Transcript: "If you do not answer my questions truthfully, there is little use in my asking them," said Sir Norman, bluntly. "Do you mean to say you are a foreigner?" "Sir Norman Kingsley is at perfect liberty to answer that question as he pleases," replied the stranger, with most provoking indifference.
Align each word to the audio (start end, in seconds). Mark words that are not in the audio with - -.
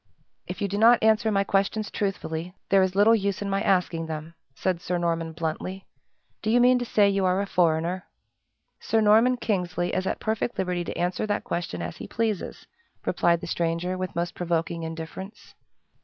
"If 0.47 0.63
you 0.63 0.67
do 0.67 0.79
not 0.79 1.03
answer 1.03 1.31
my 1.31 1.43
questions 1.43 1.91
truthfully, 1.91 2.55
there 2.69 2.81
is 2.81 2.95
little 2.95 3.13
use 3.13 3.43
in 3.43 3.51
my 3.51 3.61
asking 3.61 4.07
them," 4.07 4.33
said 4.55 4.81
Sir 4.81 4.97
Norman, 4.97 5.31
bluntly. 5.31 5.85
"Do 6.41 6.49
you 6.49 6.59
mean 6.59 6.79
to 6.79 6.85
say 6.85 7.07
you 7.07 7.23
are 7.25 7.39
a 7.39 7.45
foreigner?" 7.45 8.05
"Sir 8.79 8.99
Norman 8.99 9.37
Kingsley 9.37 9.93
is 9.93 10.07
at 10.07 10.19
perfect 10.19 10.57
liberty 10.57 10.83
to 10.85 10.97
answer 10.97 11.27
that 11.27 11.43
question 11.43 11.83
as 11.83 11.97
he 11.97 12.07
pleases," 12.07 12.65
replied 13.05 13.41
the 13.41 13.45
stranger, 13.47 13.95
with 13.95 14.15
most 14.15 14.33
provoking 14.33 14.81
indifference. 14.81 15.53